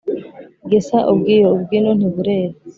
[0.71, 2.55] Gesa ubw’iyo, ubw'ino ntiburera.